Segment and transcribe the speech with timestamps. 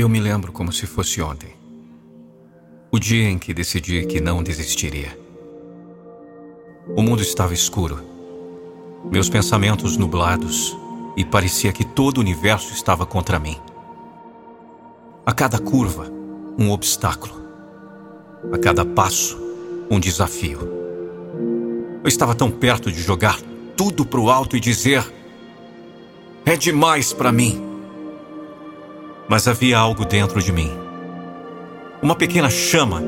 [0.00, 1.56] Eu me lembro como se fosse ontem.
[2.88, 5.18] O dia em que decidi que não desistiria.
[6.96, 7.98] O mundo estava escuro,
[9.10, 10.78] meus pensamentos nublados,
[11.16, 13.56] e parecia que todo o universo estava contra mim.
[15.26, 16.08] A cada curva,
[16.56, 17.34] um obstáculo.
[18.52, 19.36] A cada passo,
[19.90, 20.60] um desafio.
[22.04, 23.40] Eu estava tão perto de jogar
[23.76, 25.04] tudo para o alto e dizer:
[26.46, 27.67] É demais para mim.
[29.28, 30.72] Mas havia algo dentro de mim.
[32.00, 33.02] Uma pequena chama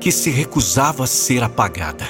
[0.00, 2.04] que se recusava a ser apagada.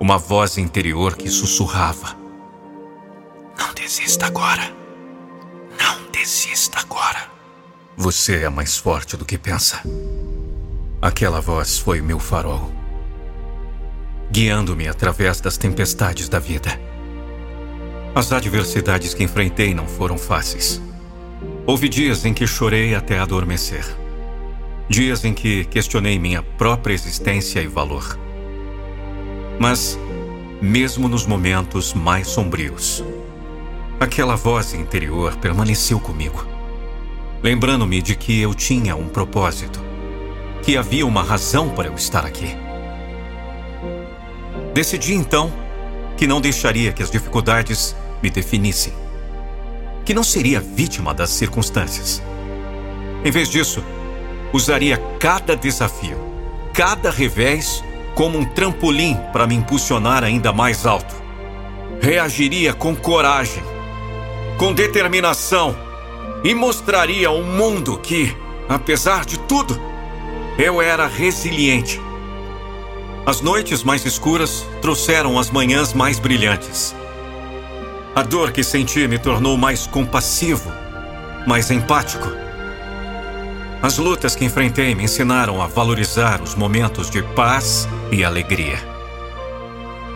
[0.00, 2.16] Uma voz interior que sussurrava:
[3.58, 4.72] Não desista agora.
[5.80, 7.28] Não desista agora.
[7.96, 9.80] Você é mais forte do que pensa.
[11.00, 12.72] Aquela voz foi meu farol,
[14.32, 16.80] guiando-me através das tempestades da vida.
[18.14, 20.80] As adversidades que enfrentei não foram fáceis.
[21.68, 23.84] Houve dias em que chorei até adormecer.
[24.88, 28.18] Dias em que questionei minha própria existência e valor.
[29.60, 29.98] Mas,
[30.62, 33.04] mesmo nos momentos mais sombrios,
[34.00, 36.42] aquela voz interior permaneceu comigo,
[37.42, 39.78] lembrando-me de que eu tinha um propósito,
[40.62, 42.56] que havia uma razão para eu estar aqui.
[44.72, 45.52] Decidi então
[46.16, 49.07] que não deixaria que as dificuldades me definissem
[50.08, 52.22] que não seria vítima das circunstâncias.
[53.22, 53.84] Em vez disso,
[54.54, 56.16] usaria cada desafio,
[56.72, 61.14] cada revés, como um trampolim para me impulsionar ainda mais alto.
[62.00, 63.62] Reagiria com coragem,
[64.56, 65.76] com determinação
[66.42, 68.34] e mostraria ao mundo que,
[68.66, 69.78] apesar de tudo,
[70.58, 72.00] eu era resiliente.
[73.26, 76.96] As noites mais escuras trouxeram as manhãs mais brilhantes.
[78.18, 80.72] A dor que senti me tornou mais compassivo,
[81.46, 82.26] mais empático.
[83.80, 88.76] As lutas que enfrentei me ensinaram a valorizar os momentos de paz e alegria.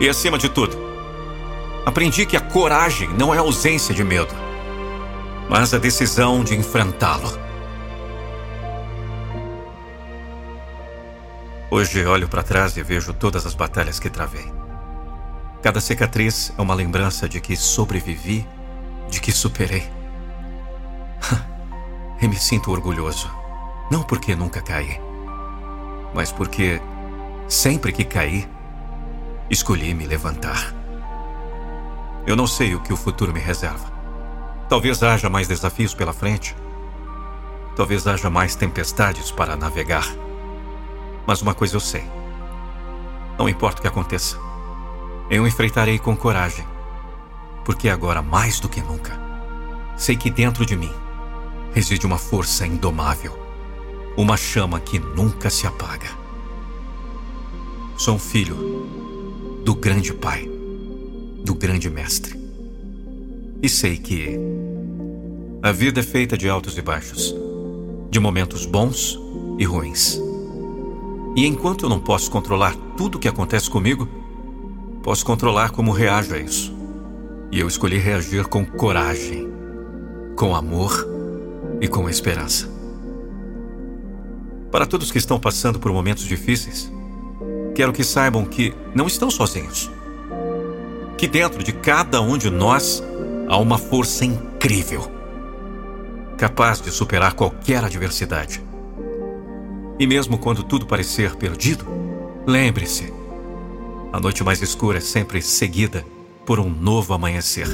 [0.01, 0.77] E acima de tudo,
[1.85, 4.35] aprendi que a coragem não é ausência de medo,
[5.49, 7.31] mas a decisão de enfrentá-lo.
[11.71, 14.62] Hoje olho para trás e vejo todas as batalhas que travei.
[15.63, 18.45] Cada cicatriz é uma lembrança de que sobrevivi,
[19.09, 19.89] de que superei.
[22.21, 23.31] e me sinto orgulhoso.
[23.89, 24.99] Não porque nunca caí,
[26.13, 26.81] mas porque,
[27.47, 28.45] sempre que caí,
[29.49, 30.73] escolhi me levantar.
[32.27, 33.89] Eu não sei o que o futuro me reserva.
[34.67, 36.53] Talvez haja mais desafios pela frente.
[37.77, 40.07] Talvez haja mais tempestades para navegar.
[41.25, 42.03] Mas uma coisa eu sei:
[43.39, 44.52] não importa o que aconteça.
[45.29, 46.65] Eu enfrentarei com coragem,
[47.63, 49.19] porque agora, mais do que nunca,
[49.95, 50.91] sei que dentro de mim
[51.73, 53.37] reside uma força indomável,
[54.17, 56.09] uma chama que nunca se apaga.
[57.97, 60.47] Sou um filho do grande Pai,
[61.43, 62.37] do grande Mestre.
[63.61, 64.37] E sei que
[65.61, 67.33] a vida é feita de altos e baixos,
[68.09, 69.17] de momentos bons
[69.57, 70.19] e ruins.
[71.35, 74.07] E enquanto eu não posso controlar tudo o que acontece comigo,
[75.03, 76.73] Posso controlar como reajo a isso.
[77.51, 79.51] E eu escolhi reagir com coragem,
[80.37, 81.05] com amor
[81.81, 82.69] e com esperança.
[84.71, 86.89] Para todos que estão passando por momentos difíceis,
[87.75, 89.91] quero que saibam que não estão sozinhos.
[91.17, 93.03] Que dentro de cada um de nós
[93.49, 95.11] há uma força incrível,
[96.37, 98.63] capaz de superar qualquer adversidade.
[99.99, 101.85] E mesmo quando tudo parecer perdido,
[102.47, 103.12] lembre-se
[104.13, 106.05] a noite mais escura é sempre seguida
[106.45, 107.67] por um novo amanhecer.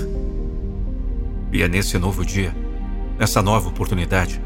[1.51, 2.55] E é nesse novo dia,
[3.17, 4.41] nessa nova oportunidade,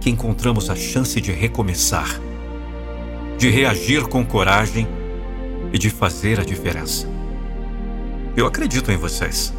[0.00, 2.20] que encontramos a chance de recomeçar,
[3.36, 4.86] de reagir com coragem
[5.72, 7.08] e de fazer a diferença.
[8.36, 9.52] Eu acredito em vocês,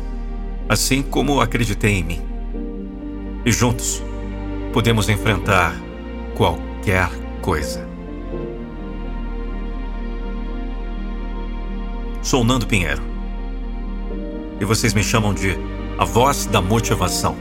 [0.69, 2.21] assim como acreditei em mim.
[3.45, 4.01] E juntos
[4.71, 5.75] podemos enfrentar
[6.33, 7.09] qualquer
[7.41, 7.96] coisa.
[12.27, 13.01] Sou Nando Pinheiro.
[14.59, 15.57] E vocês me chamam de
[15.97, 17.37] a voz da motivação.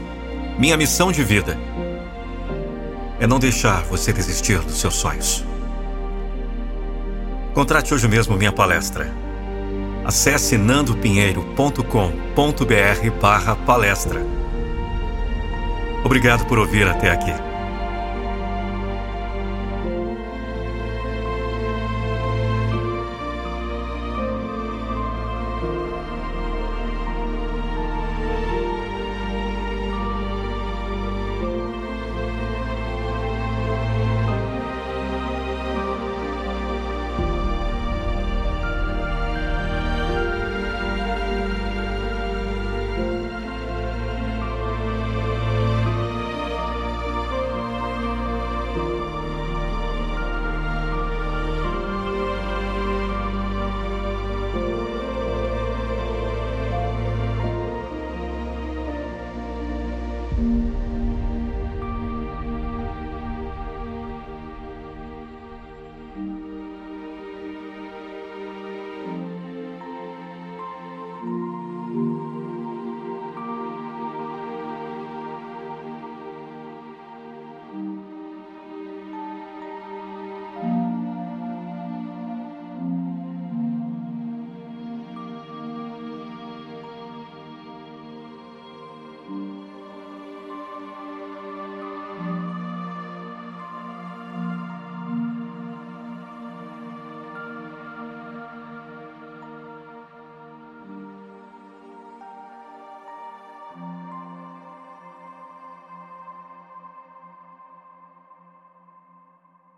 [0.57, 1.59] Minha missão de vida
[3.19, 5.43] é não deixar você desistir dos seus sonhos.
[7.53, 9.13] Contrate hoje mesmo minha palestra.
[10.05, 14.25] Acesse nandopinheiro.com.br barra palestra.
[16.05, 17.46] Obrigado por ouvir até aqui.